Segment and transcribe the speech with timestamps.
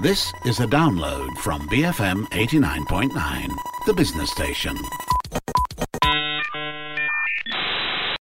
[0.00, 3.12] This is a download from BFM 89.9,
[3.84, 4.72] the business station.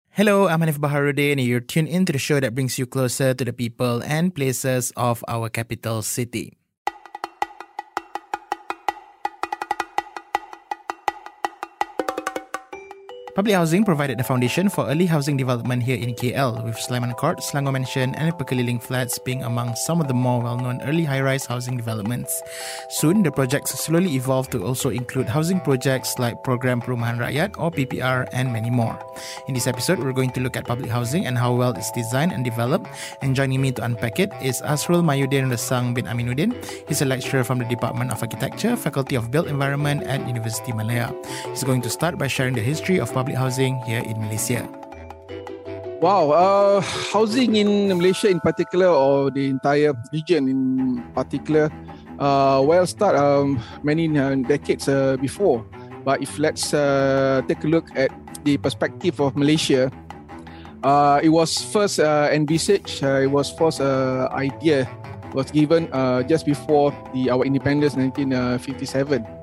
[0.09, 3.35] Hello, I'm Hanif Baharuddin, and you're tuned in to the show that brings you closer
[3.35, 6.57] to the people and places of our capital city.
[13.37, 17.37] Public housing provided the foundation for early housing development here in KL, with Sulaiman Court,
[17.37, 21.21] Selangor Mansion, and Pekeliling Flats being among some of the more well known early high
[21.21, 22.41] rise housing developments.
[22.89, 27.69] Soon, the projects slowly evolved to also include housing projects like Program Perumahan Rakyat or
[27.69, 28.97] PPR and many more.
[29.47, 32.31] In this episode, we're going to look at public housing and how well it's designed
[32.31, 32.89] and developed.
[33.21, 36.57] And joining me to unpack it is Asrul Mayudin Resang bin Aminuddin.
[36.89, 41.13] He's a lecturer from the Department of Architecture, Faculty of Built Environment at University Malaya.
[41.53, 44.63] He's going to start by sharing the history of public public housing here in Malaysia?
[45.99, 46.79] Wow, uh,
[47.11, 50.59] housing in Malaysia in particular, or the entire region in
[51.11, 51.67] particular,
[52.23, 55.67] uh, well, start um, many uh, decades uh, before.
[56.07, 58.15] But if let's uh, take a look at
[58.47, 59.91] the perspective of Malaysia,
[60.87, 63.83] uh, it was first uh, envisaged, it was first
[64.31, 64.87] idea
[65.35, 65.91] was given
[66.31, 69.36] just before the our independence, 1957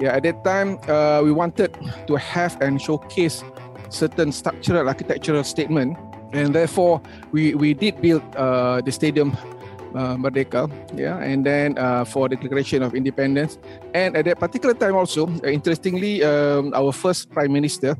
[0.00, 1.76] yeah, at that time, uh, we wanted
[2.08, 3.44] to have and showcase
[3.90, 5.96] certain structural architectural statement,
[6.32, 9.36] and therefore we we did build uh, the stadium.
[9.90, 13.58] Uh, Merdeka, yeah, and then uh, for the Declaration of Independence,
[13.90, 17.98] and at that particular time also, uh, interestingly, um, our first Prime Minister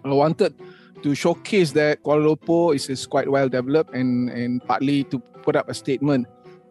[0.00, 0.56] uh, wanted
[1.04, 5.60] to showcase that Kuala Lumpur is, is quite well developed and and partly to put
[5.60, 6.24] up a statement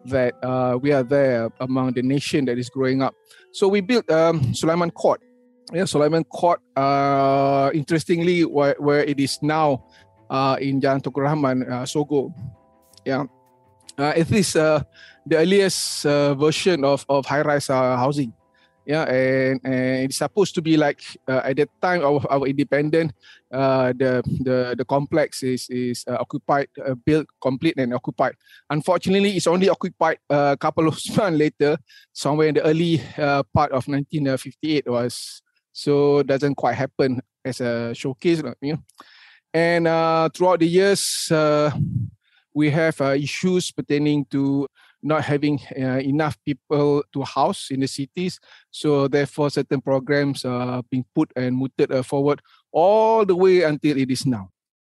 [0.08, 3.14] that uh, we are there among the nation that is growing up
[3.56, 5.24] so we built um, Sulaiman Court.
[5.72, 6.60] Yeah, Sulaiman Court.
[6.76, 9.88] Uh, interestingly, where, where it is now
[10.28, 12.36] uh, in Jalan Tunku Rahman, uh, Sogo.
[13.06, 13.24] Yeah,
[13.96, 14.84] uh, it is uh,
[15.24, 18.35] the earliest uh, version of of high rise uh, housing
[18.86, 23.12] yeah and, and it's supposed to be like uh, at that time of our independent
[23.52, 28.34] uh, the the the complex is is uh, occupied uh, built complete and occupied.
[28.70, 31.76] Unfortunately it's only occupied uh, a couple of months later
[32.12, 35.42] somewhere in the early uh, part of 1958 was.
[35.72, 38.82] So doesn't quite happen as a showcase you know.
[39.52, 39.84] And
[40.34, 41.30] throughout the years
[42.54, 44.66] we have issues pertaining to
[45.06, 48.40] not having uh, enough people to house in the cities.
[48.70, 53.96] So therefore, certain programs are being put and mooted uh, forward all the way until
[53.96, 54.50] it is now.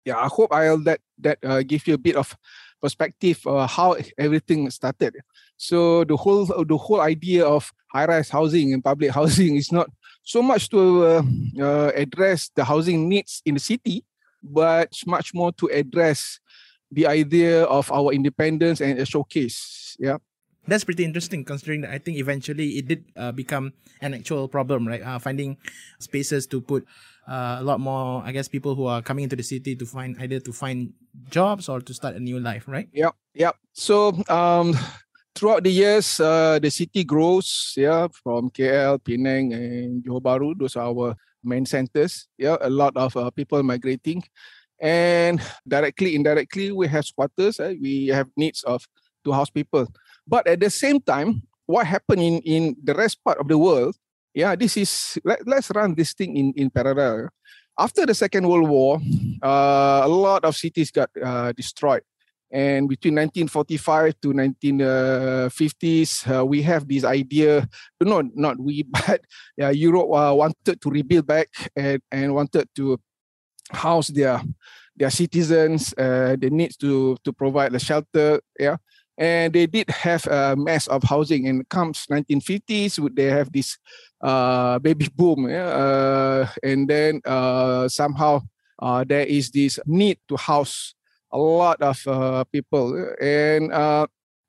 [0.05, 2.31] Yeah, I hope I'll that that uh, give you a bit of
[2.79, 5.19] perspective uh, how everything started.
[5.57, 9.91] So the whole the whole idea of high-rise housing and public housing is not
[10.23, 11.23] so much to uh,
[11.59, 14.05] uh, address the housing needs in the city,
[14.43, 16.39] but much more to address
[16.91, 20.17] the idea of our independence and a showcase yeah.
[20.67, 23.71] That's pretty interesting considering that I think eventually it did uh, become
[24.01, 25.01] an actual problem, right?
[25.01, 25.57] Uh, finding
[25.99, 26.85] spaces to put
[27.27, 30.17] uh, a lot more, I guess, people who are coming into the city to find
[30.19, 30.91] either to find
[31.29, 32.89] jobs or to start a new life, right?
[32.91, 33.51] Yeah, yeah.
[33.71, 34.75] So um,
[35.35, 40.51] throughout the years, uh, the city grows, yeah, from KL, Penang, and Johor Bahru.
[40.59, 42.27] Those are our main centers.
[42.37, 44.21] Yeah, a lot of uh, people migrating,
[44.79, 47.59] and directly, indirectly, we have squatters.
[47.59, 47.75] Eh?
[47.81, 48.87] We have needs of
[49.25, 49.87] to house people.
[50.27, 53.95] But at the same time, what happened in, in the rest part of the world,
[54.33, 57.29] yeah, this is, let, let's run this thing in, in parallel.
[57.79, 58.99] After the Second World War,
[59.43, 62.03] uh, a lot of cities got uh, destroyed.
[62.49, 67.67] And between 1945 to 1950s, uh, we have this idea,
[68.01, 69.19] no, not we, but
[69.57, 72.97] Europe uh, wanted to rebuild back and, and wanted to
[73.71, 74.41] house their
[74.95, 78.77] their citizens, uh, they need to to provide the shelter, yeah
[79.17, 83.77] and they did have a mass of housing and comes 1950s they have this
[84.21, 85.65] uh, baby boom yeah?
[85.65, 88.41] uh, and then uh, somehow
[88.79, 90.93] uh, there is this need to house
[91.31, 93.71] a lot of uh, people and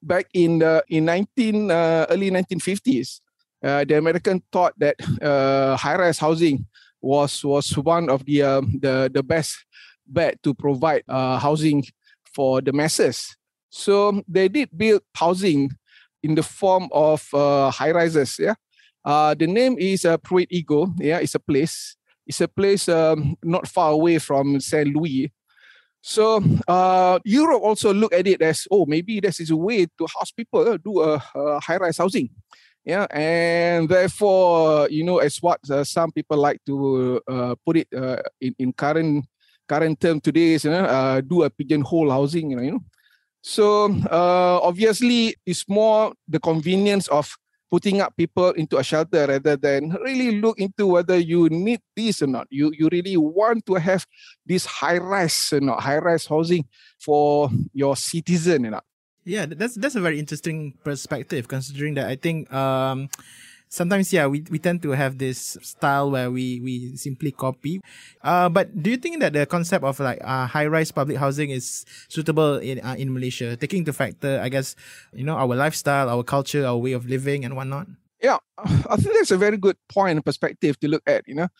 [0.02, 3.20] back in the in 19 early 1950s
[3.62, 4.94] the american thought that
[5.80, 6.64] high-rise housing
[7.00, 9.64] was was one of the um, the the best
[10.06, 11.84] bet to provide housing
[12.34, 13.36] for the masses
[13.70, 15.70] so they did build housing
[16.22, 18.36] in the form of uh, high rises.
[18.38, 18.54] Yeah,
[19.04, 20.94] uh, the name is uh, Pruitt-Igoe.
[20.98, 21.96] Yeah, it's a place.
[22.26, 25.32] It's a place um, not far away from Saint Louis.
[26.00, 30.06] So uh, Europe also look at it as oh maybe this is a way to
[30.06, 32.30] house people uh, do a, a high rise housing.
[32.84, 37.88] Yeah, and therefore you know as what uh, some people like to uh, put it
[37.92, 39.26] uh, in in current
[39.68, 42.50] current term today is you know uh, do a pigeonhole housing.
[42.50, 42.84] You know, you know
[43.42, 47.32] So uh, obviously, it's more the convenience of
[47.70, 52.22] putting up people into a shelter rather than really look into whether you need this
[52.22, 52.46] or not.
[52.50, 54.06] You you really want to have
[54.46, 56.66] this high rise, you know, high rise housing
[57.00, 58.84] for your citizen, you know.
[59.28, 63.12] Yeah, that's that's a very interesting perspective considering that I think um
[63.68, 67.84] sometimes yeah we, we tend to have this style where we we simply copy.
[68.24, 71.52] Uh, but do you think that the concept of like uh, high rise public housing
[71.52, 74.72] is suitable in uh, in malaysia taking into factor i guess
[75.12, 77.84] you know our lifestyle our culture our way of living and whatnot?
[78.24, 78.40] Yeah
[78.88, 81.52] i think that's a very good point and perspective to look at you know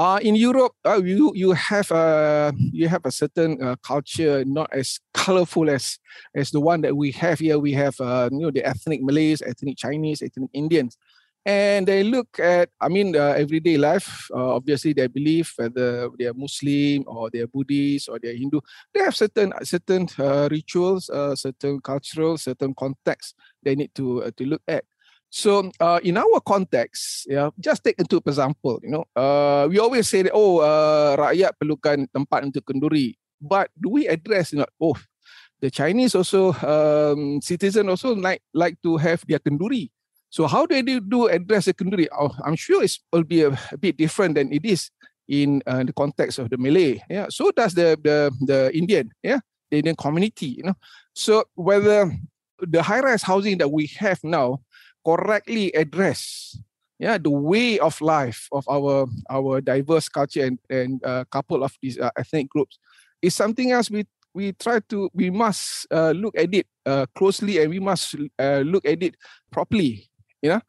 [0.00, 4.72] uh, in Europe, uh, you you have a you have a certain uh, culture, not
[4.72, 5.98] as colorful as
[6.34, 7.58] as the one that we have here.
[7.58, 10.96] We have uh, you know the ethnic Malays, ethnic Chinese, ethnic Indians.
[11.46, 14.28] And they look at i mean uh, everyday life.
[14.32, 18.60] Uh, obviously they believe whether they're muslim or they're buddhist or they're hindu.
[18.94, 20.08] They have certain certain
[20.48, 24.84] rituals certain cultural certain context they need to to look at
[25.30, 29.06] so uh, in our context yeah just take into example you know
[29.70, 30.58] we always say that oh
[31.16, 34.98] rakyat perlukan tempat untuk kenduri but do we address you know oh
[35.62, 39.88] the chinese also um, citizen also like like to have their kenduri
[40.30, 42.08] so how do they do address secondary?
[42.14, 44.90] Oh, I'm sure it will be a, a, bit different than it is
[45.26, 47.02] in uh, the context of the Malay.
[47.10, 47.26] Yeah.
[47.30, 49.10] So does the the the Indian.
[49.22, 49.42] Yeah.
[49.70, 50.62] The Indian community.
[50.62, 50.78] You know.
[51.14, 52.14] So whether
[52.62, 54.60] the high-rise housing that we have now
[55.04, 56.56] correctly address
[56.98, 61.72] yeah the way of life of our our diverse culture and and uh, couple of
[61.82, 62.78] these uh, ethnic groups
[63.22, 64.04] is something else we
[64.34, 68.62] we try to we must uh, look at it uh, closely and we must uh,
[68.64, 69.16] look at it
[69.50, 70.08] properly
[70.42, 70.60] you know.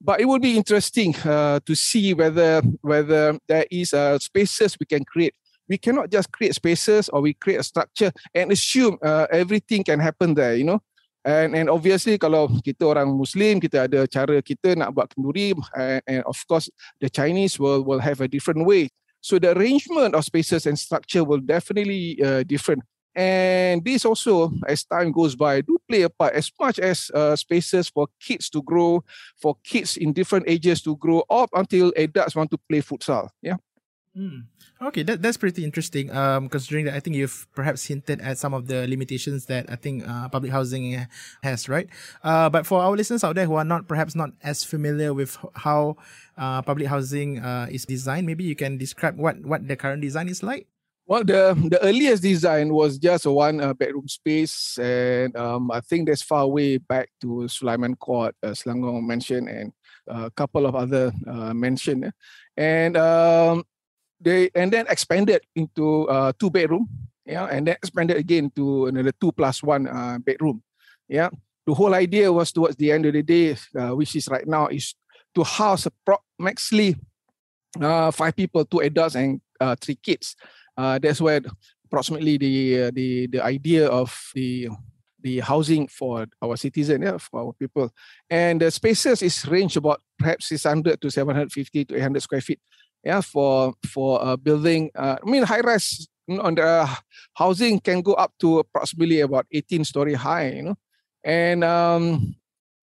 [0.00, 5.04] But it will be interesting uh, to see whether whether there is spaces we can
[5.04, 5.34] create.
[5.66, 8.98] We cannot just create spaces or we create a structure and assume
[9.32, 10.82] everything can happen there you know
[11.24, 16.00] and and obviously kalau kita orang muslim kita ada cara kita nak buat kenduri and,
[16.04, 16.68] and of course
[17.00, 18.86] the chinese will will have a different way
[19.24, 22.84] so the arrangement of spaces and structure will definitely uh, different
[23.14, 27.36] and this also, as time goes by, do play a part as much as uh,
[27.36, 29.04] spaces for kids to grow,
[29.40, 33.28] for kids in different ages to grow up until adults want to play futsal.
[33.40, 33.62] Yeah.
[34.16, 34.46] Mm.
[34.80, 36.10] Okay, that, that's pretty interesting.
[36.14, 39.74] Um, considering that I think you've perhaps hinted at some of the limitations that I
[39.74, 41.06] think uh, public housing
[41.42, 41.88] has, right?
[42.22, 45.36] Uh, but for our listeners out there who are not perhaps not as familiar with
[45.54, 45.96] how
[46.38, 50.28] uh, public housing uh, is designed, maybe you can describe what what the current design
[50.28, 50.68] is like.
[51.06, 55.80] Well, the the earliest design was just a one uh, bedroom space, and um, I
[55.80, 59.72] think that's far away back to Sulaiman Court, uh, Selangor Mansion, and
[60.06, 62.12] a couple of other uh, mansion.
[62.56, 63.64] And um,
[64.24, 66.88] they and then expanded into uh, two bedroom,
[67.26, 70.62] yeah, and then expanded again to another two plus one uh, bedroom,
[71.08, 71.28] yeah.
[71.66, 74.68] The whole idea was towards the end of the day, uh, which is right now,
[74.68, 74.94] is
[75.34, 76.96] to house approximately
[77.80, 80.36] uh, five people, two adults and uh, three kids
[80.76, 81.40] uh, that's where
[81.86, 84.68] approximately the uh, the the idea of the
[85.22, 87.90] the housing for our citizen, yeah, for our people.
[88.28, 92.60] And the spaces is range about perhaps 600 to 750 to 800 square feet.
[93.04, 94.90] Yeah, for for a building.
[94.96, 96.88] Uh, I mean, high rise on the
[97.34, 100.48] housing can go up to approximately about 18 story high.
[100.56, 100.76] You know,
[101.22, 102.34] and um,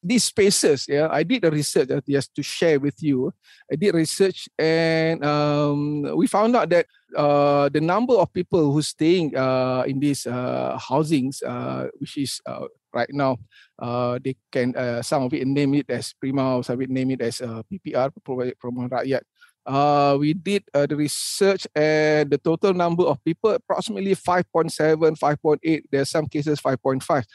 [0.03, 3.33] these spaces, yeah, I did a research uh, just to share with you.
[3.71, 6.85] I did research and um, we found out that
[7.15, 12.41] uh, the number of people who's staying uh, in these uh, housings, uh, which is
[12.45, 13.37] uh, right now,
[14.23, 14.73] they can
[15.03, 18.89] some of it name it as Prima, some of it name it as PPR, Perumahan
[18.89, 19.21] Rakyat.
[20.19, 25.83] We did uh, the research and the total number of people approximately 5.7, 5.8.
[25.91, 27.25] There are some cases 5.5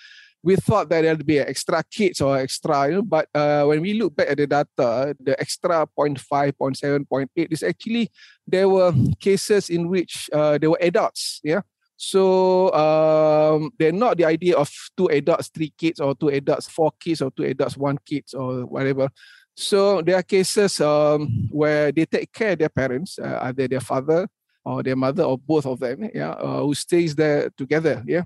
[0.46, 3.94] we thought that there'd be extra kids or extra, you know, but uh, when we
[3.94, 6.22] look back at the data, the extra 0.5,
[6.54, 8.08] 0.7, 0.8 is actually
[8.46, 11.62] there were cases in which uh, there were adults, yeah.
[11.96, 16.92] So um, they're not the idea of two adults, three kids, or two adults, four
[17.00, 19.08] kids, or two adults, one kids, or whatever.
[19.56, 23.80] So there are cases um, where they take care of their parents, uh, either their
[23.80, 24.28] father
[24.62, 28.22] or their mother or both of them, yeah, uh, who stays there together, yeah.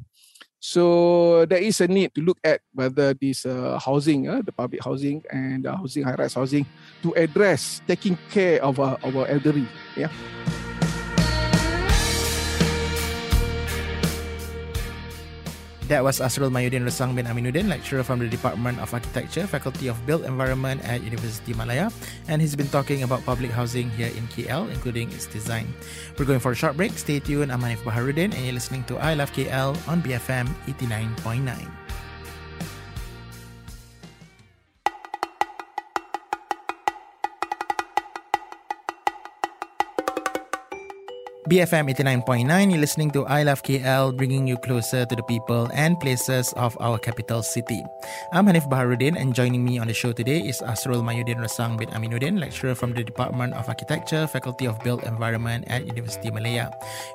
[0.58, 4.84] So there is a need to look at whether this uh, housing, uh, the public
[4.84, 6.66] housing and uh, housing, high-rise housing,
[7.02, 9.66] to address taking care of uh, our elderly.
[9.96, 10.10] Yeah.
[15.90, 19.98] That was Asrul Mayudin Rasang bin Aminuddin, lecturer from the Department of Architecture, Faculty of
[20.06, 21.90] Built Environment at University Malaya,
[22.30, 25.66] and he's been talking about public housing here in KL, including its design.
[26.14, 26.94] We're going for a short break.
[26.94, 27.50] Stay tuned.
[27.50, 31.89] I'm Hanif Baharuddin, and you're listening to I Love KL on BFM 89.9.
[41.50, 45.98] BFM 89.9, you're listening to I Love KL, bringing you closer to the people and
[45.98, 47.82] places of our capital city.
[48.30, 51.90] I'm Hanif Baharuddin, and joining me on the show today is Asrul Mayudin Rasang bin
[51.90, 56.70] Aminuddin, lecturer from the Department of Architecture, Faculty of Built Environment at University Malaya.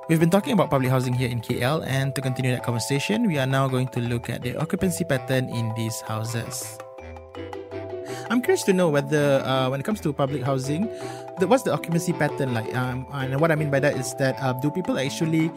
[0.10, 3.40] We've been talking about public housing here in KL, and to continue that conversation, we
[3.40, 6.76] are now going to look at the occupancy pattern in these houses.
[8.30, 10.90] I'm curious to know whether, uh, when it comes to public housing,
[11.40, 12.74] the, what's the occupancy pattern like?
[12.76, 15.52] Um, and what I mean by that is that uh, do people actually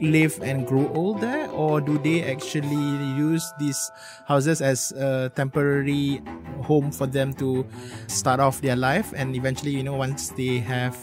[0.00, 2.86] live and grow old there, or do they actually
[3.16, 3.90] use these
[4.26, 6.20] houses as a temporary
[6.62, 7.66] home for them to
[8.06, 10.96] start off their life, and eventually, you know, once they have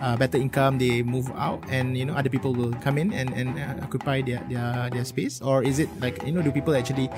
[0.00, 3.32] uh, better income, they move out, and you know, other people will come in and
[3.34, 6.74] and uh, occupy their their their space, or is it like you know, do people
[6.74, 7.10] actually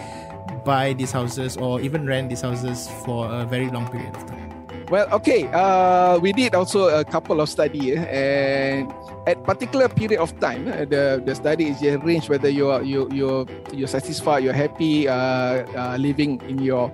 [0.65, 4.50] buy these houses or even rent these houses for a very long period of time?
[4.91, 5.47] Well, okay.
[5.55, 8.91] Uh, we did also a couple of study, eh, and
[9.23, 13.07] at particular period of time, eh, the the study is arranged whether you are you
[13.15, 16.91] you you're satisfied, you're happy uh, uh, living in your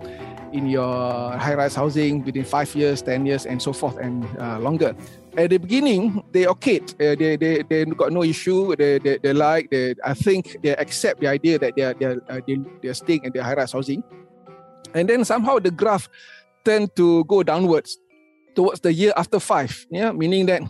[0.53, 4.93] in your high-rise housing within five years, ten years, and so forth, and uh, longer.
[5.41, 8.77] At the beginning, they okay, uh, they they they got no issue.
[8.77, 9.73] They they, they like.
[9.73, 12.99] They, I think they accept the idea that they are they are, they, they are
[13.01, 14.05] staying in their high-rise housing,
[14.93, 16.13] and then somehow the graph
[16.67, 17.97] tend to go downwards
[18.59, 19.87] towards the year after five.
[19.91, 20.67] Yeah, meaning that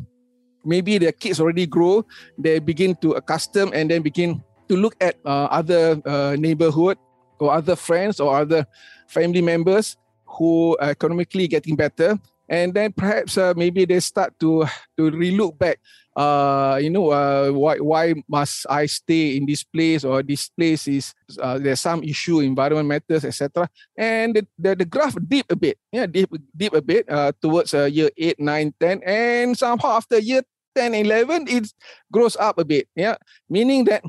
[0.60, 2.04] maybe their kids already grow,
[2.36, 6.98] they begin to accustom and then begin to look at uh, other uh, neighborhood
[7.40, 8.66] or other friends or other
[9.08, 14.66] family members who are economically getting better and then perhaps uh, maybe they start to
[14.96, 15.78] to relook back
[16.16, 20.88] uh, you know, uh, why why must I stay in this place or this place
[20.88, 23.68] is uh, there's some issue, environment matters, etc.
[23.96, 27.74] And the, the, the graph dip a bit, yeah, dip dip a bit uh, towards
[27.74, 30.42] uh, year 8, 9, 10, and somehow after year
[30.74, 31.72] 10, 11, it
[32.10, 33.16] grows up a bit, yeah,
[33.48, 34.02] meaning that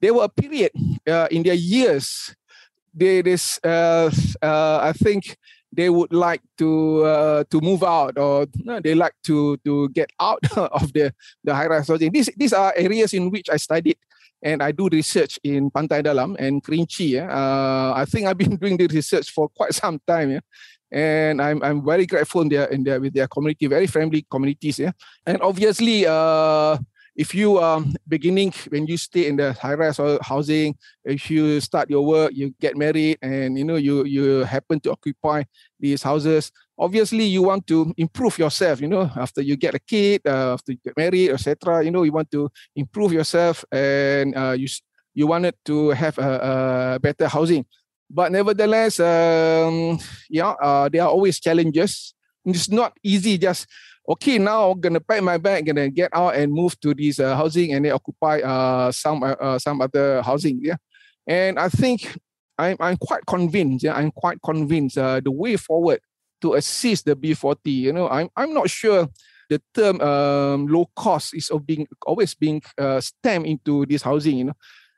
[0.00, 0.72] there were a period
[1.06, 2.34] uh, in their years,
[2.92, 4.10] they this uh,
[4.42, 5.36] uh, I think
[5.72, 10.10] they would like to uh, to move out or you they like to to get
[10.20, 11.12] out of the
[11.44, 12.12] the high rise housing.
[12.12, 13.96] These these are areas in which I studied
[14.42, 17.16] and I do research in Pantai Dalam and Kerinci.
[17.16, 17.30] Yeah.
[17.30, 20.32] Uh, I think I've been doing the research for quite some time.
[20.32, 20.44] Yeah.
[20.92, 24.78] And I'm I'm very grateful in their in their with their community, very friendly communities.
[24.78, 24.92] Yeah.
[25.24, 26.76] And obviously, uh,
[27.14, 31.90] if you are beginning when you stay in the high rise housing if you start
[31.90, 35.42] your work you get married and you know you you happen to occupy
[35.78, 40.22] these houses obviously you want to improve yourself you know after you get a kid
[40.26, 44.52] uh, after you get married etc you know you want to improve yourself and uh,
[44.56, 44.66] you
[45.14, 47.64] you wanted to have a, a better housing.
[48.10, 52.14] But nevertheless um, yeah uh, there are always challenges.
[52.44, 53.66] It's not easy just
[54.08, 57.36] okay, now I'm gonna pack my bag, gonna get out and move to this uh,
[57.36, 60.60] housing and then occupy uh, some uh, uh, some other housing.
[60.62, 60.76] Yeah,
[61.26, 62.16] and I think
[62.58, 63.84] I'm I'm quite convinced.
[63.84, 64.98] Yeah, I'm quite convinced.
[64.98, 66.00] Uh, the way forward
[66.42, 67.58] to assist the B40.
[67.66, 69.08] You know, I'm I'm not sure
[69.48, 74.38] the term um, low cost is being always being uh, stamped into this housing.
[74.38, 74.56] You know,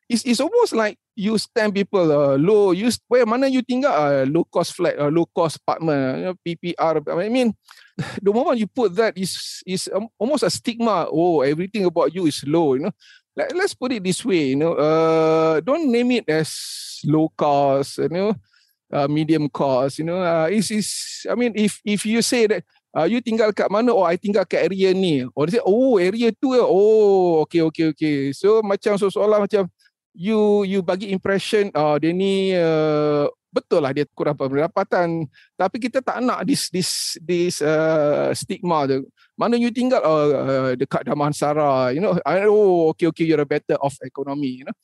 [0.08, 2.72] it's it's almost like you stamp people uh, low.
[2.72, 6.18] You where mana you tinggal uh, low cost flat uh, low cost apartment.
[6.18, 7.02] You know, PPR.
[7.08, 7.54] I mean
[8.22, 11.06] the moment you put that is is almost a stigma.
[11.10, 12.74] Oh, everything about you is low.
[12.74, 12.94] You know,
[13.36, 14.54] like, let's put it this way.
[14.54, 16.50] You know, uh, don't name it as
[17.06, 17.98] low cost.
[17.98, 18.30] You know,
[18.90, 19.98] uh, medium cost.
[19.98, 20.88] You know, uh, is is.
[21.30, 22.64] I mean, if if you say that.
[22.94, 23.90] Uh, you tinggal kat mana?
[23.90, 25.26] Oh, I tinggal kat area ni.
[25.34, 26.54] Or they say, oh, area tu.
[26.54, 28.30] Oh, okay, okay, okay.
[28.30, 29.66] So macam soalan macam
[30.14, 35.30] you you bagi impression, oh, dia ni uh, betul lah dia kurang pendapatan.
[35.54, 39.06] Tapi kita tak nak this this this uh, stigma tu.
[39.38, 42.18] Mana you tinggal uh, uh, dekat Damansara you know.
[42.26, 44.74] I, oh okay okay you're a better off economy you know.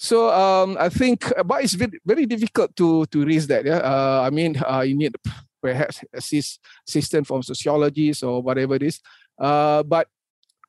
[0.00, 3.84] So um i think but it's very, very difficult to to raise that yeah.
[3.84, 5.12] Uh, i mean uh, you need
[5.60, 6.56] perhaps assist
[6.88, 8.98] assistant from sociologists or whatever it is.
[9.36, 10.08] Uh but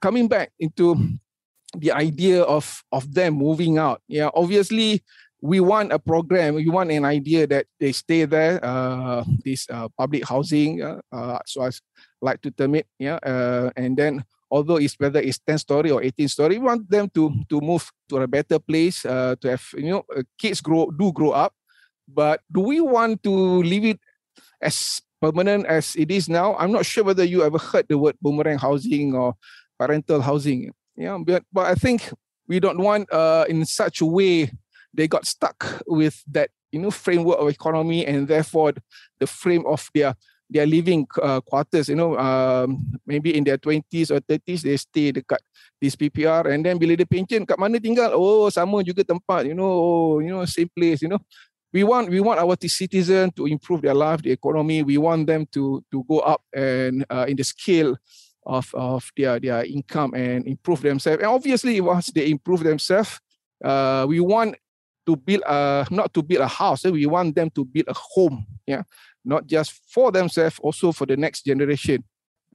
[0.04, 1.00] coming back into
[1.80, 5.00] the idea of of them moving out yeah obviously
[5.42, 9.90] we want a program, we want an idea that they stay there, uh, this uh,
[9.98, 11.72] public housing, uh, uh, so I
[12.22, 16.04] like to term it, yeah, uh, and then although it's whether it's 10 story or
[16.04, 19.66] 18 story, we want them to to move to a better place, uh, to have
[19.74, 20.06] you know
[20.38, 21.54] kids grow do grow up.
[22.06, 23.34] But do we want to
[23.64, 24.00] leave it
[24.62, 26.54] as permanent as it is now?
[26.60, 29.34] I'm not sure whether you ever heard the word boomerang housing or
[29.80, 30.70] parental housing.
[30.94, 32.14] Yeah, but but I think
[32.52, 34.52] we don't want uh, in such a way
[34.94, 38.74] they got stuck with that you know framework of economy and therefore
[39.20, 40.16] the frame of their
[40.50, 45.12] their living uh, quarters you know um, maybe in their 20s or 30s they stay
[45.12, 45.40] dekat
[45.82, 48.14] this PPR and then bila dia pension kat mana tinggal?
[48.14, 51.20] Oh sama juga tempat you know oh, you know same place you know.
[51.72, 54.84] We want we want our citizens to improve their life the economy.
[54.84, 57.96] We want them to to go up and uh, in the scale
[58.46, 61.24] of of their their income and improve themselves.
[61.24, 63.18] And obviously once they improve themselves
[63.64, 64.60] uh, we want
[65.06, 66.84] to build a not to build a house.
[66.86, 68.46] We want them to build a home.
[68.66, 68.84] Yeah,
[69.26, 72.04] not just for themselves, also for the next generation.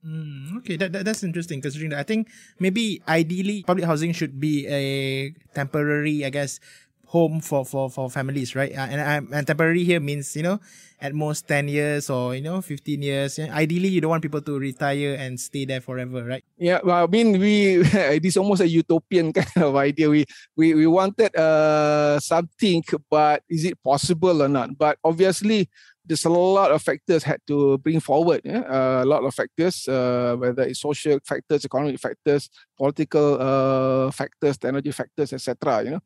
[0.04, 1.60] Mm, okay, that, that that's interesting.
[1.60, 2.28] Considering that, I think
[2.60, 6.60] maybe ideally public housing should be a temporary, I guess,
[7.06, 8.74] home for for for families, right?
[8.74, 10.58] Uh, and and, and temporary here means you know
[11.00, 13.38] at most ten years or you know fifteen years.
[13.38, 16.44] Ideally, you don't want people to retire and stay there forever, right?
[16.58, 17.82] Yeah, well, I mean, we
[18.16, 20.10] it is almost a utopian kind of idea.
[20.10, 24.76] We we we wanted uh something, but is it possible or not?
[24.76, 25.70] But obviously.
[26.08, 28.40] There's a lot of factors had to bring forward.
[28.44, 28.62] Yeah?
[28.62, 32.48] Uh, a lot of factors, uh, whether it's social factors, economic factors,
[32.78, 35.82] political uh, factors, technology factors, etc.
[35.82, 36.00] You know,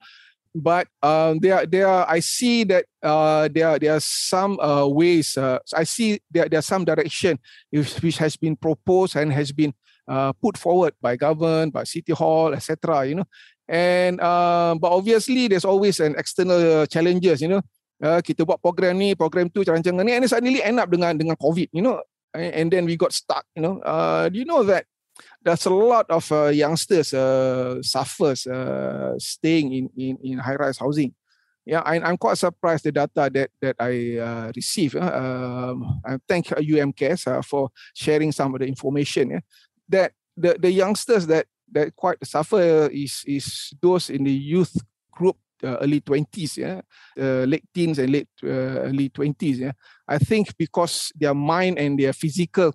[0.55, 5.37] but um, there, there, I see that uh, there, there are some uh, ways.
[5.37, 7.39] Uh, I see there, there are some direction
[7.71, 9.73] which has been proposed and has been
[10.09, 13.07] uh, put forward by government, by city hall, etc.
[13.07, 13.29] You know,
[13.69, 17.41] and uh, but obviously there's always an external challenges.
[17.41, 17.63] You know,
[18.03, 21.37] uh, kita buat program ni, program tu, rancangan ni, and suddenly end up dengan dengan
[21.39, 21.71] COVID.
[21.71, 22.03] You know,
[22.35, 23.47] and then we got stuck.
[23.55, 24.91] You know, uh, do you know that
[25.43, 31.15] there's a lot of uh, youngsters uh, suffers uh, staying in, in, in high-rise housing.
[31.67, 34.97] Yeah, I, I'm quite surprised the data that that I uh, received.
[34.97, 35.13] Uh,
[35.71, 39.31] um, I thank UMCAS uh, for sharing some of the information.
[39.31, 39.41] Yeah,
[39.89, 44.77] that the, the youngsters that that quite suffer is is those in the youth
[45.13, 46.81] group uh, early 20s yeah
[47.21, 49.73] uh, late teens and late uh, early 20s yeah
[50.09, 52.73] i think because their mind and their physical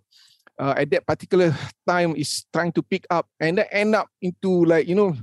[0.59, 1.55] uh, at that particular
[1.87, 5.15] time is trying to pick up and then end up into like you know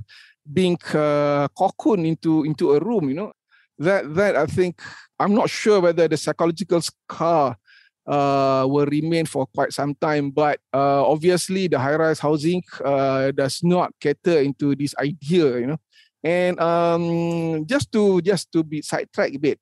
[0.51, 3.33] being uh, cocooned into into a room you know.
[3.79, 4.79] That that i think
[5.17, 7.57] i'm not sure whether the psychological scar
[8.05, 13.31] uh, will remain for quite some time but uh, obviously the high rise housing uh,
[13.31, 15.77] does not cater into this idea you know.
[16.23, 19.59] And um, just to just to be sidetracked a bit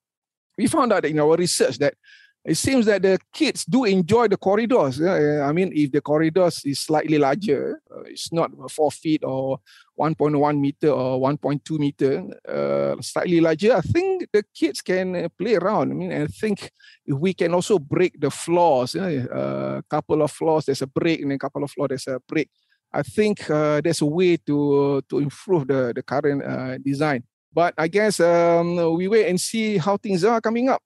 [0.58, 1.96] we found out that in our research that
[2.44, 5.00] it seems that the kids do enjoy the corridors.
[5.00, 9.60] I mean, if the corridors is slightly larger, uh, it's not four feet or
[10.00, 15.56] 1.1 meter or 1.2 meter, uh, slightly larger, I think the kids can uh, play
[15.56, 15.92] around.
[15.92, 16.72] I mean, I think
[17.06, 21.22] if we can also break the floors, a uh, couple of floors, there's a break,
[21.22, 22.50] and a couple of floors, there's a break.
[22.92, 27.24] I think uh, there's a way to to improve the, the current uh, design.
[27.54, 30.82] But I guess um, we wait and see how things are coming up.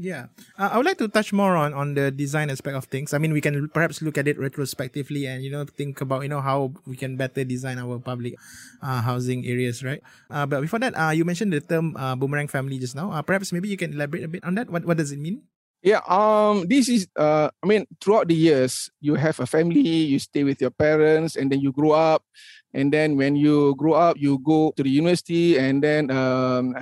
[0.00, 3.12] Yeah, uh, I would like to touch more on on the design aspect of things.
[3.12, 6.32] I mean, we can perhaps look at it retrospectively and you know think about you
[6.32, 8.40] know how we can better design our public
[8.80, 10.00] uh, housing areas, right?
[10.32, 13.12] Uh, but before that, uh, you mentioned the term uh, boomerang family just now.
[13.12, 14.72] Uh, perhaps maybe you can elaborate a bit on that.
[14.72, 15.44] What what does it mean?
[15.84, 20.16] Yeah, um, this is uh, I mean, throughout the years, you have a family, you
[20.16, 22.24] stay with your parents, and then you grow up,
[22.72, 26.72] and then when you grow up, you go to the university, and then um,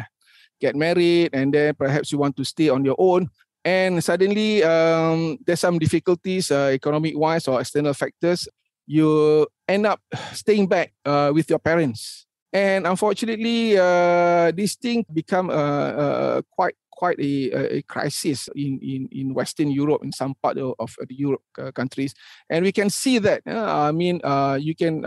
[0.60, 3.28] get married and then perhaps you want to stay on your own
[3.64, 8.48] and suddenly um, there's some difficulties uh, economic wise or external factors
[8.86, 10.00] you end up
[10.32, 16.74] staying back uh, with your parents and unfortunately uh, this thing become uh, uh, quite
[16.90, 21.14] quite a, a crisis in, in, in Western Europe, in some part of, of the
[21.14, 22.12] Europe uh, countries.
[22.50, 23.42] And we can see that.
[23.46, 24.20] I mean,
[24.58, 25.04] you can,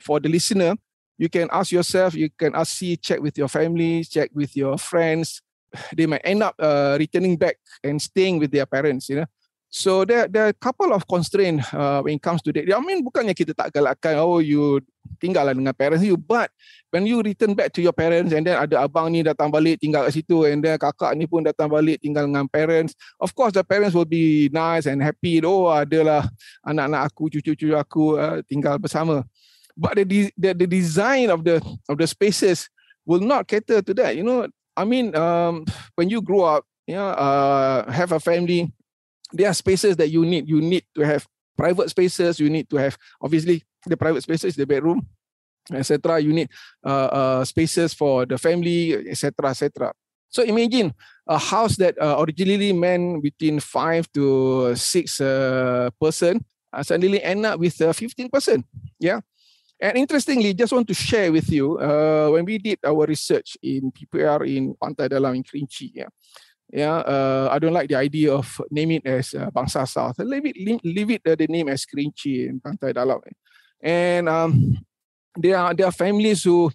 [0.00, 0.76] for the listener,
[1.18, 4.78] you can ask yourself, you can ask, see, check with your family, check with your
[4.78, 5.40] friends.
[5.96, 9.26] They might end up uh, returning back and staying with their parents, you know.
[9.74, 12.62] So there, there are a couple of constraints uh, when it comes to that.
[12.62, 14.78] I mean, bukannya kita tak galakkan, oh you
[15.18, 16.46] tinggal dengan parents you, but
[16.94, 20.06] when you return back to your parents and then ada abang ni datang balik tinggal
[20.06, 23.66] kat situ and then kakak ni pun datang balik tinggal dengan parents, of course the
[23.66, 25.42] parents will be nice and happy.
[25.42, 26.22] Oh, adalah
[26.62, 29.26] anak-anak aku, cucu-cucu aku uh, tinggal bersama
[29.76, 32.70] but the, the the design of the of the spaces
[33.04, 34.16] will not cater to that.
[34.16, 38.72] You know, I mean, um, when you grow up, you know, uh, have a family,
[39.32, 40.48] there are spaces that you need.
[40.48, 42.40] You need to have private spaces.
[42.40, 45.06] You need to have obviously the private spaces, the bedroom,
[45.72, 46.20] etc.
[46.20, 46.50] You need
[46.84, 49.92] uh, uh, spaces for the family, etc., etc.
[50.28, 50.92] So imagine
[51.28, 57.46] a house that uh, originally meant between five to six uh, person uh, suddenly end
[57.46, 58.64] up with uh, 15 person.
[58.98, 59.20] Yeah.
[59.80, 63.90] And interestingly, just want to share with you, uh, when we did our research in
[63.90, 66.08] PPR in Pantai Dalam in Kerinci, yeah,
[66.72, 70.18] yeah, uh, I don't like the idea of naming it as uh, Bangsar South.
[70.18, 73.20] Leave it, leave it uh, the name as Kerinci in Pantai Dalam.
[73.82, 74.78] And um,
[75.36, 76.70] there are there are families who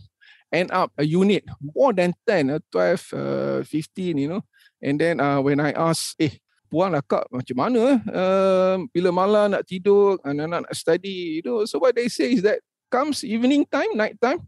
[0.51, 4.41] end up a unit more than 10, uh, 12, uh, 15, you know.
[4.81, 6.37] And then uh, when I ask, eh,
[6.69, 11.65] puan lah kak macam mana uh, bila malam nak tidur, anak-anak nak study, you know.
[11.65, 14.41] So what they say is that comes evening time, night time,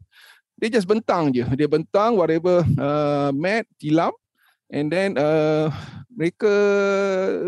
[0.57, 1.45] they just bentang je.
[1.57, 4.13] Dia bentang whatever uh, mat, tilam,
[4.69, 5.73] and then uh,
[6.11, 6.51] mereka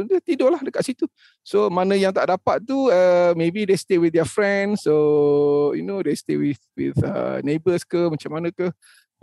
[0.10, 1.06] dia tidurlah dekat situ.
[1.46, 5.86] So mana yang tak dapat tu uh, maybe they stay with their friends so you
[5.86, 8.72] know they stay with with uh, neighbors ke macam mana ke.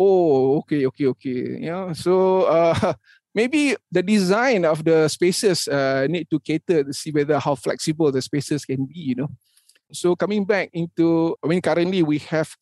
[0.00, 1.40] Oh okay okay okay.
[1.60, 1.92] Yeah.
[1.92, 2.94] So uh,
[3.36, 8.12] maybe the design of the spaces uh, need to cater to see whether how flexible
[8.12, 9.30] the spaces can be, you know.
[9.92, 12.54] So coming back into I mean currently we have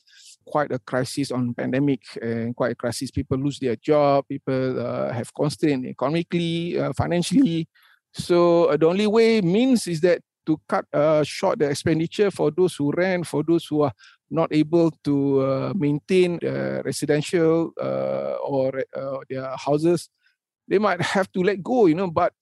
[0.48, 3.10] quite a crisis on pandemic and quite a crisis.
[3.10, 7.68] People lose their job, people uh, have constraint economically, uh, financially.
[8.12, 12.50] So uh, the only way means is that to cut uh, short the expenditure for
[12.50, 13.92] those who rent, for those who are
[14.30, 20.08] not able to uh, maintain uh, residential uh, or uh, their houses,
[20.66, 22.10] they might have to let go, you know.
[22.10, 22.32] But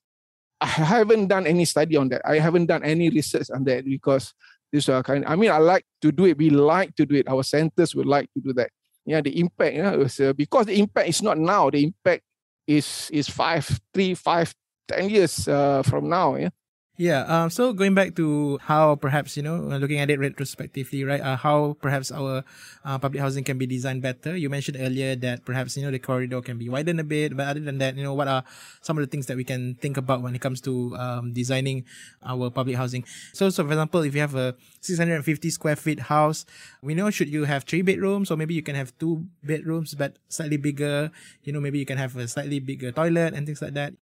[0.61, 2.23] I haven't done any study on that.
[2.25, 4.33] I haven't done any research on that because
[4.73, 5.25] this are kind.
[5.27, 6.39] I mean, I like to do it.
[6.39, 7.29] We like to do it.
[7.29, 8.71] Our centers would like to do that.
[9.05, 9.77] Yeah, the impact.
[9.77, 11.71] Yeah, was, uh, because the impact is not now.
[11.71, 12.23] The impact
[12.67, 14.53] is is five, three, five,
[14.89, 16.35] ten years uh, from now.
[16.35, 16.51] Yeah.
[16.97, 17.29] Yeah.
[17.29, 21.21] Um, so going back to how perhaps, you know, uh, looking at it retrospectively, right?
[21.21, 22.43] Uh, how perhaps our
[22.87, 24.35] uh, public housing can be designed better.
[24.35, 27.37] You mentioned earlier that perhaps, you know, the corridor can be widened a bit.
[27.37, 28.45] But other than that, you know, what are
[28.81, 31.85] some of the things that we can think about when it comes to um, designing
[32.25, 33.05] our public housing?
[33.35, 36.47] So, so for example, if you have a 650 square feet house,
[36.81, 40.17] we know should you have three bedrooms or maybe you can have two bedrooms, but
[40.29, 41.11] slightly bigger,
[41.43, 43.93] you know, maybe you can have a slightly bigger toilet and things like that.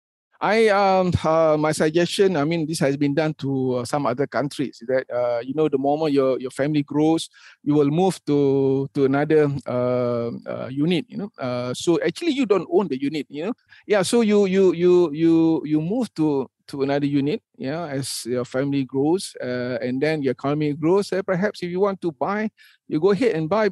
[0.44, 2.36] I um uh, my suggestion.
[2.36, 4.76] I mean, this has been done to uh, some other countries.
[4.86, 7.30] That uh, you know, the moment your your family grows,
[7.64, 11.06] you will move to to another uh, uh, unit.
[11.08, 13.24] You know, uh, so actually you don't own the unit.
[13.30, 13.54] You know,
[13.86, 14.02] yeah.
[14.02, 17.40] So you you you you you move to to another unit.
[17.56, 21.08] Yeah, as your family grows, and then your economy grows.
[21.24, 22.50] Perhaps if you want to buy,
[22.86, 23.70] you go ahead and buy.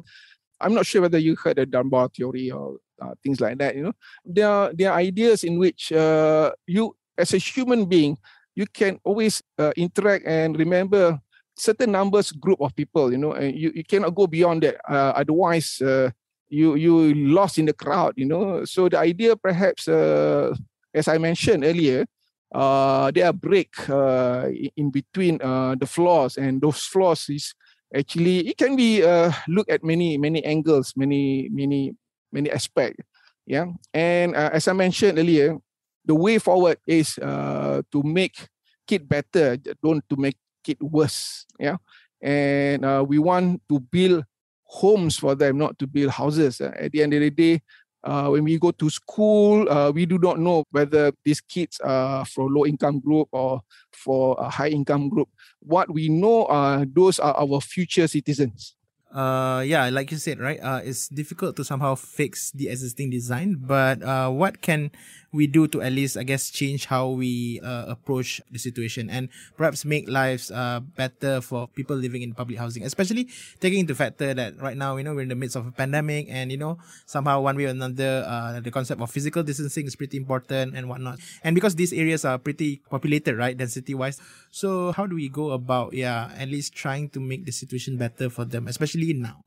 [0.63, 3.75] I'm not sure whether you heard the Dunbar theory or uh, things like that.
[3.75, 3.93] You know,
[4.25, 8.17] there are there are ideas in which uh, you, as a human being,
[8.55, 11.19] you can always uh, interact and remember
[11.55, 13.11] certain numbers group of people.
[13.11, 14.77] You know, and you, you cannot go beyond that.
[14.87, 16.11] Uh, otherwise, uh,
[16.47, 18.13] you you lost in the crowd.
[18.15, 20.55] You know, so the idea perhaps, uh,
[20.93, 22.05] as I mentioned earlier.
[22.53, 24.45] Uh, there are break uh,
[24.77, 27.55] in between uh, the floors, and those floors is
[27.93, 31.95] actually it can be uh, look at many many angles, many many
[32.31, 33.05] many aspects.
[33.45, 35.57] Yeah, and uh, as I mentioned earlier,
[36.05, 38.47] the way forward is uh, to make
[38.89, 41.45] it better, don't to make it worse.
[41.59, 41.77] Yeah,
[42.21, 44.23] and uh, we want to build
[44.63, 46.61] homes for them, not to build houses.
[46.61, 47.61] Uh, at the end of the day,
[48.03, 52.25] uh, when we go to school, uh, we do not know whether these kids are
[52.25, 53.61] for low income group or
[53.93, 55.29] for a high income group.
[55.59, 58.75] What we know are those are our future citizens
[59.13, 60.59] uh, yeah, like you said, right?
[60.61, 64.91] Uh, it's difficult to somehow fix the existing design, but uh, what can
[65.33, 69.29] we do to at least, I guess, change how we uh, approach the situation and
[69.57, 73.27] perhaps make lives uh, better for people living in public housing, especially
[73.59, 76.27] taking into factor that right now, you know, we're in the midst of a pandemic
[76.29, 79.95] and, you know, somehow one way or another, uh, the concept of physical distancing is
[79.95, 81.19] pretty important and whatnot.
[81.43, 84.21] And because these areas are pretty populated, right, density wise.
[84.51, 88.29] So how do we go about, yeah, at least trying to make the situation better
[88.29, 89.43] for them, especially now?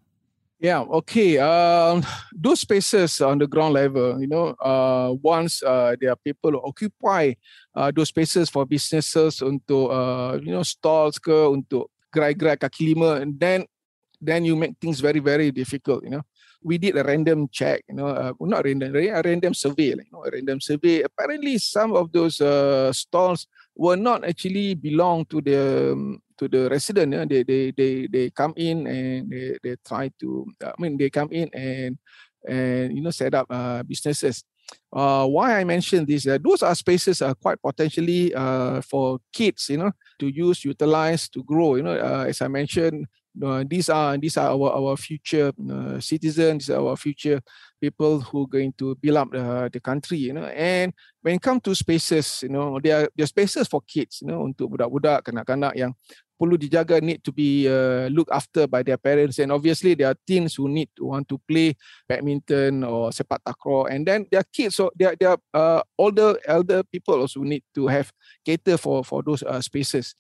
[0.61, 1.37] Yeah, okay.
[1.37, 2.01] Um,
[2.33, 6.61] those spaces on the ground level, you know, uh, once uh, there are people who
[6.65, 7.35] occupy
[7.77, 13.21] uh, those spaces for businesses untuk, uh, you know, stalls ke, untuk gerai-gerai kaki lima,
[13.21, 13.69] and then
[14.17, 16.25] then you make things very, very difficult, you know.
[16.65, 20.17] We did a random check, you know, uh, not random, a random survey, like, you
[20.17, 21.05] know, a random survey.
[21.05, 26.69] Apparently, some of those uh, stalls were not actually belong to the um, to the
[26.71, 27.13] resident.
[27.13, 27.25] Yeah?
[27.25, 30.47] They, they they they come in and they, they try to.
[30.63, 31.99] I mean, they come in and
[32.47, 34.45] and you know set up uh, businesses.
[34.93, 36.27] Uh, why I mentioned this?
[36.27, 41.29] Uh, those are spaces are quite potentially uh, for kids, you know, to use, utilize,
[41.29, 41.77] to grow.
[41.77, 46.01] You know, uh, as I mentioned, Uh, these are these are our our future uh,
[46.01, 47.41] citizens, our future
[47.81, 50.19] people who are going to build up uh, the country.
[50.19, 53.69] You know, and when it comes to spaces, you know, there are, there are spaces
[53.69, 54.23] for kids.
[54.25, 55.93] You know, untuk budak-budak, kanak-kanak yang
[56.37, 60.19] perlu dijaga need to be uh, looked after by their parents and obviously there are
[60.29, 61.73] teens who need to want to play
[62.05, 66.37] badminton or sepak takraw and then there are kids so there there are uh, older
[66.45, 68.13] elder people also need to have
[68.45, 70.13] cater for for those uh, spaces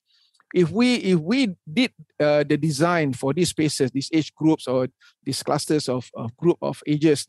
[0.55, 4.89] if we if we did uh, the design for these spaces these age groups or
[5.25, 7.27] these clusters of, of group of ages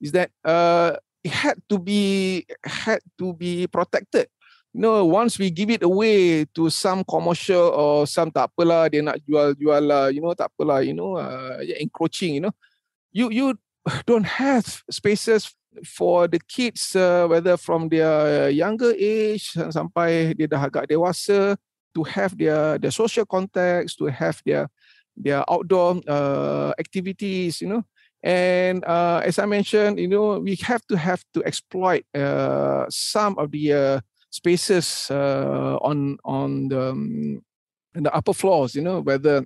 [0.00, 0.92] is that uh,
[1.24, 4.28] it had to be had to be protected.
[4.74, 9.00] You know once we give it away to some commercial or some tak apalah dia
[9.00, 12.54] nak jual-jual lah you know tak apalah you know uh, encroaching you know
[13.10, 13.56] you you
[14.04, 15.48] don't have spaces
[15.88, 21.56] for the kids uh, whether from their younger age sampai dia dah agak dewasa
[21.98, 24.70] to have their their social contacts, to have their
[25.18, 27.82] their outdoor uh, activities you know
[28.22, 33.34] and uh, as i mentioned you know we have to have to exploit uh, some
[33.38, 37.42] of the uh, spaces uh, on on the um,
[37.94, 38.74] the upper floors.
[38.74, 39.44] You know whether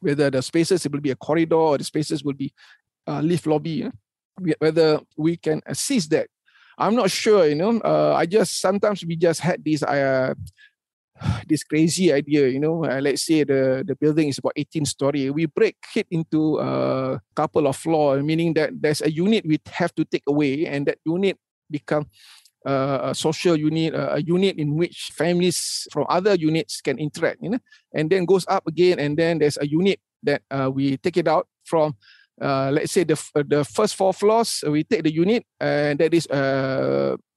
[0.00, 2.52] whether the spaces it will be a corridor or the spaces will be
[3.06, 3.70] uh, lift lobby.
[3.70, 4.54] You know?
[4.58, 6.28] Whether we can assist that,
[6.78, 7.46] I'm not sure.
[7.46, 10.34] You know, uh, I just sometimes we just had this uh,
[11.48, 12.48] this crazy idea.
[12.48, 15.30] You know, uh, let's say the the building is about 18 story.
[15.30, 19.94] We break it into a couple of floor meaning that there's a unit we have
[19.96, 21.36] to take away, and that unit
[21.70, 22.06] become
[22.66, 27.38] uh, a social unit, uh, a unit in which families from other units can interact,
[27.42, 27.62] you know,
[27.94, 31.28] and then goes up again, and then there's a unit that uh, we take it
[31.28, 31.94] out from.
[32.40, 36.14] Uh, let's say the uh, the first four floors, we take the unit, and that
[36.14, 36.24] is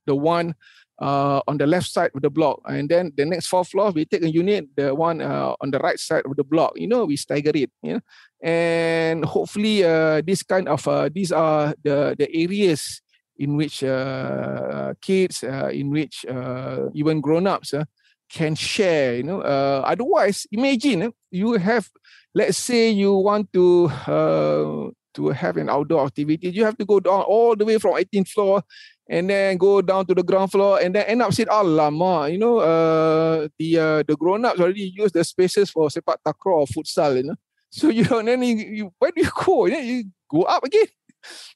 [0.06, 0.56] the one
[1.02, 4.06] uh, on the left side of the block, and then the next four floors we
[4.06, 6.74] take a unit, the one uh, on the right side of the block.
[6.76, 7.72] You know, we stagger it.
[7.82, 8.02] You know,
[8.42, 13.02] and hopefully, uh, this kind of uh, these are the the areas
[13.38, 17.84] in which uh, kids, uh, in which uh, even grown-ups uh,
[18.30, 19.16] can share.
[19.16, 21.90] You know, uh, otherwise, imagine uh, you have,
[22.34, 27.00] let's say, you want to uh, to have an outdoor activity, you have to go
[27.00, 28.64] down all the way from 18th floor
[29.10, 32.39] and then go down to the ground floor and then end up saying, "Alamak, you
[32.39, 37.18] know, uh, the uh, the grown-ups already use the spaces for sepak takraw or futsal,
[37.18, 37.39] you know."
[37.74, 39.66] So you know, then you, you where do you go?
[39.66, 40.86] You, know, you go up again,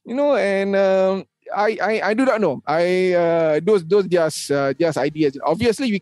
[0.01, 2.57] you know, and um, I I I do not know.
[2.65, 5.37] I uh, those those just uh, just ideas.
[5.45, 5.99] Obviously, we,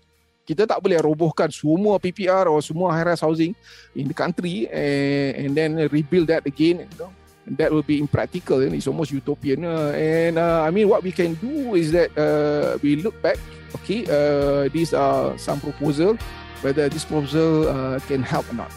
[0.47, 3.51] kita tak boleh robohkan semua PPR or semua high rise housing
[3.97, 6.88] in the country and, and then rebuild that again.
[6.88, 7.24] You know?
[7.47, 8.62] That will be impractical.
[8.62, 9.65] And it's almost utopian.
[9.65, 13.38] Uh, and uh, I mean, what we can do is that uh, we look back.
[13.75, 16.17] Okay, uh, these are some proposal.
[16.62, 18.71] Whether this proposal uh, can help or not.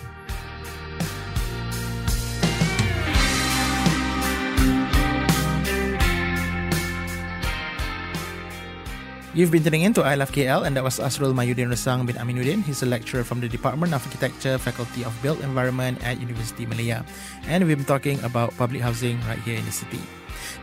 [9.34, 12.16] You've been tuning in to I Love KL, and that was Asrul Mayudin Rasang bin
[12.16, 12.64] Aminuddin.
[12.64, 17.04] He's a lecturer from the Department of Architecture, Faculty of Built Environment at University Malaya.
[17.44, 20.00] And we've been talking about public housing right here in the city.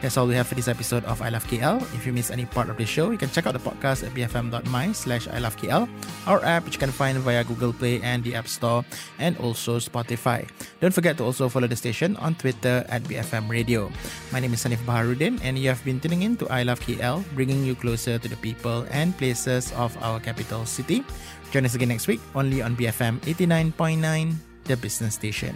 [0.02, 1.82] That's all we have for this episode of I Love KL.
[1.94, 4.14] If you miss any part of the show, you can check out the podcast at
[4.14, 5.90] bfm.my slash I Love KL,
[6.28, 8.84] our app which you can find via Google Play and the App Store,
[9.20, 10.48] and also Spotify.
[10.80, 13.92] Don't forget to also follow the station on Twitter at BFM Radio.
[14.32, 17.24] My name is Hanif Baharuddin, and you have been tuning in to I Love KL,
[17.34, 21.04] bringing you closer to the people and places of our capital city.
[21.52, 25.56] Join us again next week, only on BFM 89.9, the business station.